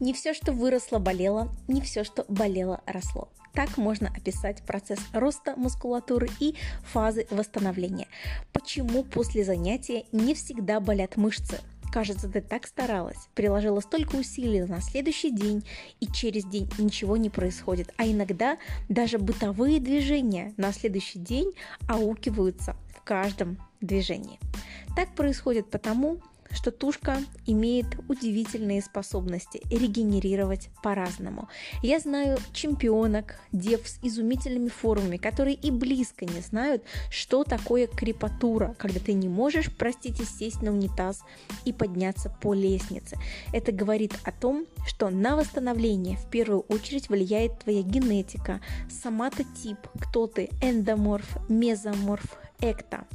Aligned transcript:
Не 0.00 0.12
все, 0.12 0.32
что 0.32 0.52
выросло, 0.52 0.98
болело, 0.98 1.48
не 1.66 1.80
все, 1.80 2.04
что 2.04 2.24
болело, 2.28 2.80
росло. 2.86 3.28
Так 3.52 3.76
можно 3.76 4.08
описать 4.08 4.62
процесс 4.62 5.00
роста 5.12 5.54
мускулатуры 5.56 6.28
и 6.38 6.54
фазы 6.84 7.26
восстановления. 7.30 8.06
Почему 8.52 9.02
после 9.02 9.44
занятия 9.44 10.04
не 10.12 10.34
всегда 10.34 10.78
болят 10.78 11.16
мышцы? 11.16 11.58
Кажется, 11.90 12.28
ты 12.28 12.40
так 12.40 12.66
старалась, 12.66 13.28
приложила 13.34 13.80
столько 13.80 14.16
усилий 14.16 14.62
на 14.62 14.80
следующий 14.80 15.30
день, 15.30 15.64
и 16.00 16.06
через 16.06 16.44
день 16.44 16.70
ничего 16.78 17.16
не 17.16 17.30
происходит. 17.30 17.92
А 17.96 18.06
иногда 18.06 18.58
даже 18.88 19.18
бытовые 19.18 19.80
движения 19.80 20.52
на 20.56 20.72
следующий 20.72 21.18
день 21.18 21.52
аукиваются 21.88 22.76
в 22.94 23.02
каждом 23.02 23.58
движении. 23.80 24.38
Так 24.94 25.14
происходит 25.14 25.70
потому, 25.70 26.20
что 26.52 26.70
тушка 26.70 27.18
имеет 27.46 27.86
удивительные 28.08 28.82
способности 28.82 29.60
регенерировать 29.70 30.70
по-разному. 30.82 31.48
Я 31.82 31.98
знаю 31.98 32.38
чемпионок, 32.52 33.38
дев 33.52 33.86
с 33.86 33.98
изумительными 34.02 34.68
формами, 34.68 35.16
которые 35.16 35.54
и 35.54 35.70
близко 35.70 36.24
не 36.24 36.40
знают, 36.40 36.82
что 37.10 37.44
такое 37.44 37.86
крепатура, 37.86 38.74
когда 38.78 39.00
ты 39.00 39.12
не 39.12 39.28
можешь, 39.28 39.70
простите, 39.76 40.24
сесть 40.24 40.62
на 40.62 40.72
унитаз 40.72 41.22
и 41.64 41.72
подняться 41.72 42.30
по 42.30 42.54
лестнице. 42.54 43.16
Это 43.52 43.72
говорит 43.72 44.14
о 44.24 44.32
том, 44.32 44.66
что 44.86 45.10
на 45.10 45.36
восстановление 45.36 46.16
в 46.16 46.28
первую 46.30 46.60
очередь 46.60 47.08
влияет 47.08 47.58
твоя 47.60 47.82
генетика, 47.82 48.60
соматотип, 48.90 49.78
кто 50.00 50.26
ты, 50.26 50.48
эндоморф, 50.62 51.38
мезоморф, 51.48 52.38
экта. 52.60 53.06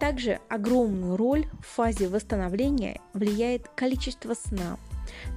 Также 0.00 0.40
огромную 0.48 1.18
роль 1.18 1.46
в 1.60 1.66
фазе 1.66 2.08
восстановления 2.08 3.00
влияет 3.12 3.68
количество 3.68 4.32
сна, 4.32 4.78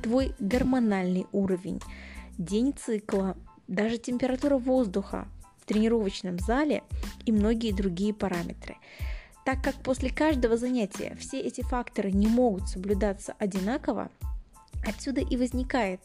твой 0.02 0.34
гормональный 0.40 1.28
уровень, 1.34 1.82
день 2.38 2.74
цикла, 2.74 3.36
даже 3.68 3.98
температура 3.98 4.58
воздуха 4.58 5.28
в 5.60 5.66
тренировочном 5.66 6.40
зале 6.40 6.82
и 7.26 7.34
многие 7.34 7.74
другие 7.74 8.14
параметры. 8.14 8.78
Так 9.46 9.62
как 9.62 9.76
после 9.84 10.10
каждого 10.10 10.56
занятия 10.56 11.18
все 11.20 11.42
эти 11.42 11.60
факторы 11.60 12.12
не 12.14 12.28
могут 12.28 12.70
соблюдаться 12.70 13.36
одинаково, 13.40 14.10
отсюда 14.88 15.20
и 15.20 15.36
возникает 15.36 16.00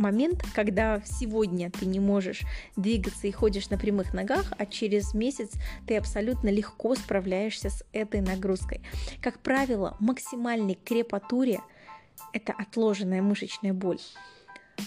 момент, 0.00 0.42
когда 0.54 1.00
сегодня 1.04 1.70
ты 1.70 1.86
не 1.86 2.00
можешь 2.00 2.42
двигаться 2.76 3.28
и 3.28 3.32
ходишь 3.32 3.70
на 3.70 3.78
прямых 3.78 4.12
ногах, 4.12 4.52
а 4.58 4.66
через 4.66 5.14
месяц 5.14 5.50
ты 5.86 5.96
абсолютно 5.96 6.48
легко 6.48 6.96
справляешься 6.96 7.70
с 7.70 7.84
этой 7.92 8.20
нагрузкой. 8.20 8.80
Как 9.22 9.38
правило, 9.38 9.96
максимальной 10.00 10.74
крепатуре 10.74 11.60
это 12.32 12.52
отложенная 12.52 13.22
мышечная 13.22 13.72
боль 13.72 14.00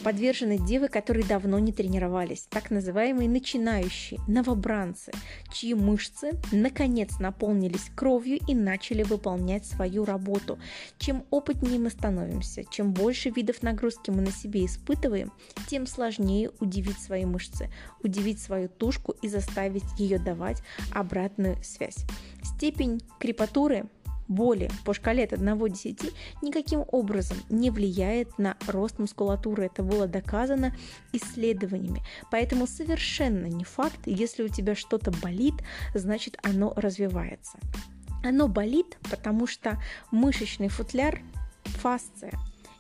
подвержены 0.04 0.58
девы, 0.58 0.88
которые 0.88 1.26
давно 1.26 1.60
не 1.60 1.72
тренировались, 1.72 2.48
так 2.50 2.72
называемые 2.72 3.30
начинающие, 3.30 4.20
новобранцы, 4.28 5.12
чьи 5.52 5.74
мышцы 5.74 6.32
наконец 6.52 7.20
наполнились 7.20 7.90
кровью 7.96 8.40
и 8.48 8.56
начали 8.56 9.04
выполнять 9.04 9.66
свою 9.66 10.06
работу. 10.06 10.58
Чем 10.98 11.26
опытнее 11.30 11.80
мы 11.80 11.90
становимся, 11.90 12.64
чем 12.70 12.94
больше 12.94 13.30
видов 13.30 13.64
нагрузки 13.64 14.10
мы 14.10 14.22
на 14.22 14.32
себе 14.32 14.66
испытываем, 14.66 15.32
тем 15.68 15.88
сложнее 15.88 16.52
удивить 16.60 17.00
свои 17.00 17.26
мышцы, 17.26 17.70
удивить 18.02 18.42
свою 18.42 18.70
тушку 18.70 19.16
и 19.22 19.28
заставить 19.28 19.84
ее 19.98 20.20
давать 20.20 20.64
обратную 20.92 21.58
связь. 21.64 22.06
Степень 22.44 23.02
крепатуры 23.20 23.86
боли 24.28 24.70
по 24.86 24.94
шкале 24.94 25.24
от 25.26 25.34
1 25.34 25.58
до 25.58 25.68
10 25.68 26.12
никаким 26.42 26.84
образом 26.92 27.38
не 27.50 27.70
влияет 27.70 28.38
на 28.38 28.58
рост 28.68 29.00
мускулатуры. 29.00 29.66
Это 29.66 29.84
было 29.84 30.08
доказано 30.08 30.76
исследованиями. 31.12 32.04
Поэтому 32.32 32.68
совершенно 32.68 33.46
не 33.46 33.64
факт, 33.64 34.00
если 34.06 34.44
у 34.44 34.48
тебя 34.48 34.76
что-то 34.76 35.12
болит, 35.12 35.56
значит 35.94 36.38
оно 36.44 36.74
развивается. 36.76 37.58
Оно 38.24 38.48
болит, 38.48 38.98
потому 39.10 39.48
что 39.48 39.82
мышечный 40.12 40.70
футляр, 40.70 41.20
фасция, 41.66 42.32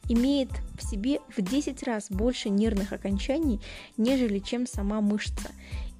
имеет 0.07 0.49
в 0.77 0.83
себе 0.83 1.19
в 1.35 1.41
10 1.41 1.83
раз 1.83 2.09
больше 2.09 2.49
нервных 2.49 2.93
окончаний, 2.93 3.61
нежели 3.97 4.39
чем 4.39 4.67
сама 4.67 5.01
мышца. 5.01 5.51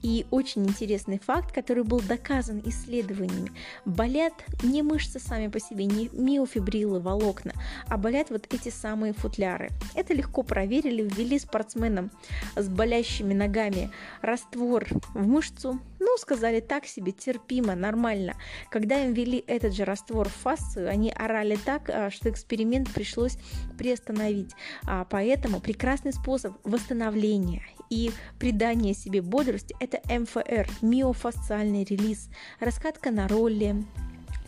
И 0.03 0.25
очень 0.31 0.66
интересный 0.66 1.18
факт, 1.18 1.53
который 1.53 1.84
был 1.86 2.02
доказан 2.02 2.62
исследованиями. 2.66 3.52
Болят 3.86 4.34
не 4.62 4.84
мышцы 4.84 5.18
сами 5.18 5.47
по 5.47 5.59
себе, 5.62 5.86
не 5.86 6.09
миофибрилы, 6.12 7.00
волокна, 7.00 7.53
а 7.88 7.97
болят 7.97 8.30
вот 8.30 8.53
эти 8.53 8.68
самые 8.68 9.13
футляры. 9.13 9.69
Это 9.96 10.13
легко 10.13 10.44
проверили, 10.44 11.03
ввели 11.03 11.40
спортсменам 11.40 12.12
с 12.58 12.68
болящими 12.68 13.34
ногами 13.34 13.92
раствор 14.22 14.86
в 15.13 15.25
мышцу, 15.25 15.80
ну, 16.03 16.18
сказали 16.18 16.59
так 16.59 16.86
себе, 16.86 17.13
терпимо, 17.13 17.75
нормально. 17.75 18.34
Когда 18.69 19.03
им 19.06 19.13
ввели 19.13 19.42
этот 19.47 19.74
же 19.74 19.86
раствор 19.86 20.28
в 20.28 20.34
фасцию, 20.34 20.90
они 20.90 21.12
орали 21.12 21.58
так, 21.63 21.90
а, 21.90 22.12
что 22.12 22.30
эксперимент 22.30 22.92
пришлось 22.92 23.38
приостановить. 23.78 24.52
А 24.86 25.06
поэтому 25.06 25.62
прекрасный 25.62 26.12
способ 26.12 26.53
восстановления 26.66 27.63
и 27.94 28.12
придания 28.40 28.94
себе 28.94 29.22
бодрости– 29.22 29.76
это 29.80 30.02
МФР– 30.12 30.68
миофасциальный 30.81 31.84
релиз, 31.84 32.30
раскатка 32.59 33.12
на 33.12 33.28
ролле, 33.28 33.84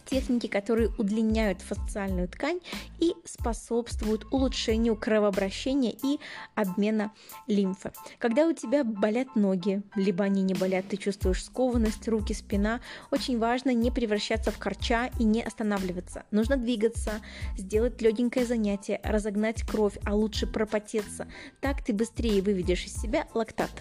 техники, 0.06 0.48
которые 0.48 0.90
удлиняют 0.98 1.62
фасциальную 1.62 2.28
ткань 2.28 2.60
и 3.00 3.14
способствуют 3.26 4.26
улучшению 4.32 4.96
кровообращения 4.96 5.92
и 5.92 6.20
обмена 6.54 7.12
лимфы. 7.48 7.92
Когда 8.20 8.48
у 8.48 8.54
тебя 8.54 8.84
болят 8.84 9.36
ноги, 9.36 9.82
либо 9.96 10.24
они 10.24 10.44
не 10.44 10.54
болят, 10.54 10.88
ты 10.88 10.98
чувствуешь 10.98 11.44
скованность, 11.44 12.08
руки, 12.08 12.34
спина, 12.34 12.82
очень 13.12 13.40
важно 13.40 13.74
не 13.74 13.92
превращаться 13.92 14.52
в 14.52 14.58
корча 14.58 15.10
и 15.20 15.24
не 15.24 15.42
останавливаться. 15.42 16.24
Нужно 16.32 16.58
двигаться, 16.58 17.22
сделать 17.58 18.02
легенькое 18.02 18.46
занятие, 18.46 19.00
разогнать 19.04 19.64
кровь, 19.64 19.98
а 20.06 20.16
лучше 20.16 20.48
пропотеться. 20.48 21.28
Так 21.62 21.84
ты 21.84 21.94
быстрее 21.94 22.42
выведешь 22.42 22.86
из 22.86 22.94
себя 22.94 23.28
лактат. 23.34 23.72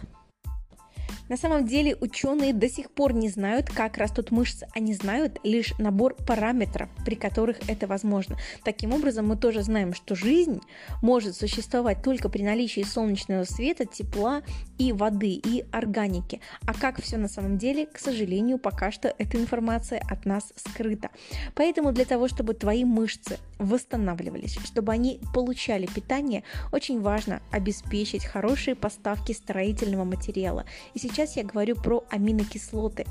На 1.29 1.39
самом 1.39 1.67
деле 1.67 1.97
ученые 1.97 2.53
до 2.53 2.69
сих 2.69 2.91
пор 2.91 3.15
не 3.15 3.31
знают, 3.31 3.71
как 3.71 3.97
растут 3.97 4.31
мышцы, 4.31 4.67
они 4.75 4.93
знают 4.93 5.41
лишь 5.43 5.73
набор 5.79 6.15
параметров, 6.15 6.91
при 7.05 7.15
которых 7.15 7.59
это 7.67 7.87
возможно. 7.87 8.37
Таким 8.63 8.93
образом, 8.93 9.27
мы 9.27 9.37
тоже 9.37 9.63
знаем, 9.63 9.95
что 9.95 10.15
жизнь 10.15 10.61
может 11.01 11.35
существовать 11.35 12.03
только 12.03 12.29
при 12.29 12.43
наличии 12.43 12.83
солнечного 12.83 13.45
света, 13.45 13.87
тепла 13.87 14.43
и 14.77 14.93
воды, 14.93 15.31
и 15.31 15.65
органики. 15.73 16.41
А 16.67 16.75
как 16.75 17.01
все 17.01 17.17
на 17.17 17.29
самом 17.29 17.57
деле, 17.57 17.87
к 17.87 17.99
сожалению, 17.99 18.59
пока 18.59 18.91
что 18.91 19.15
эта 19.17 19.39
информация 19.39 20.03
от 20.11 20.27
нас 20.27 20.53
скрыта. 20.57 21.09
Поэтому 21.55 21.93
для 21.93 22.05
того, 22.05 22.29
чтобы 22.29 22.53
твои 22.53 22.85
мышцы 22.85 23.39
восстанавливались, 23.59 24.59
чтобы 24.65 24.93
они 24.93 25.21
получали 25.33 25.87
питание, 25.87 26.43
очень 26.71 27.01
важно 27.01 27.41
обеспечить 27.51 28.27
хорошие 28.27 28.75
поставки 28.75 29.33
строительного 29.33 30.05
материала. 30.05 30.67
И 30.93 30.99
сейчас 30.99 31.14
сейчас 31.15 31.37
я 31.37 31.45
говорю 31.45 31.77
про 31.77 32.05
аминокислоты 32.11 33.07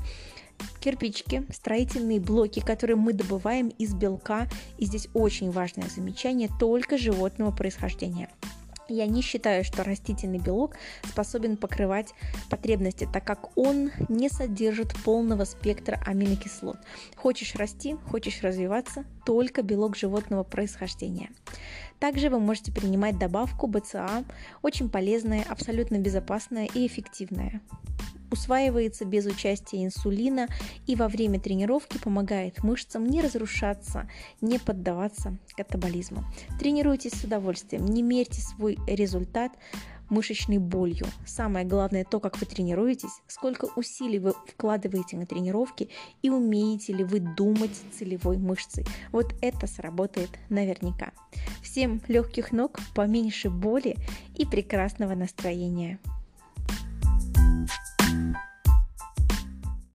кирпичики, 0.80 1.44
строительные 1.50 2.20
блоки, 2.20 2.60
которые 2.60 2.96
мы 2.96 3.14
добываем 3.14 3.68
из 3.68 3.94
белка. 3.94 4.46
И 4.78 4.84
здесь 4.84 5.08
очень 5.14 5.50
важное 5.50 5.88
замечание, 5.88 6.48
только 6.60 6.98
животного 6.98 7.50
происхождения. 7.50 8.28
Я 8.88 9.06
не 9.06 9.22
считаю, 9.22 9.64
что 9.64 9.82
растительный 9.82 10.38
белок 10.38 10.76
способен 11.04 11.56
покрывать 11.56 12.12
потребности, 12.50 13.08
так 13.10 13.24
как 13.24 13.56
он 13.56 13.90
не 14.10 14.28
содержит 14.28 14.94
полного 15.04 15.44
спектра 15.44 15.98
аминокислот. 16.04 16.76
Хочешь 17.16 17.54
расти, 17.54 17.96
хочешь 18.10 18.42
развиваться, 18.42 19.04
только 19.24 19.62
белок 19.62 19.96
животного 19.96 20.42
происхождения. 20.42 21.30
Также 21.98 22.28
вы 22.28 22.38
можете 22.40 22.72
принимать 22.72 23.18
добавку 23.18 23.66
БЦА, 23.66 24.24
очень 24.62 24.88
полезная, 24.88 25.44
абсолютно 25.48 25.98
безопасная 25.98 26.68
и 26.74 26.86
эффективная 26.86 27.60
усваивается 28.34 29.04
без 29.04 29.26
участия 29.26 29.84
инсулина 29.84 30.48
и 30.86 30.96
во 30.96 31.08
время 31.08 31.40
тренировки 31.40 31.98
помогает 31.98 32.64
мышцам 32.64 33.06
не 33.06 33.20
разрушаться, 33.20 34.08
не 34.40 34.58
поддаваться 34.58 35.38
катаболизму. 35.56 36.24
Тренируйтесь 36.58 37.12
с 37.12 37.24
удовольствием, 37.24 37.84
не 37.86 38.02
мерьте 38.02 38.40
свой 38.40 38.76
результат 38.88 39.52
мышечной 40.14 40.58
болью. 40.58 41.06
Самое 41.26 41.66
главное 41.66 42.04
то, 42.04 42.20
как 42.20 42.40
вы 42.40 42.46
тренируетесь, 42.46 43.20
сколько 43.26 43.68
усилий 43.76 44.18
вы 44.18 44.32
вкладываете 44.46 45.16
на 45.16 45.26
тренировки 45.26 45.90
и 46.22 46.30
умеете 46.30 46.92
ли 46.92 47.04
вы 47.04 47.20
думать 47.20 47.78
целевой 47.98 48.38
мышцей. 48.38 48.86
Вот 49.12 49.34
это 49.42 49.66
сработает 49.66 50.30
наверняка. 50.48 51.12
Всем 51.62 52.00
легких 52.08 52.52
ног, 52.52 52.78
поменьше 52.94 53.50
боли 53.50 53.96
и 54.36 54.46
прекрасного 54.46 55.14
настроения. 55.14 55.98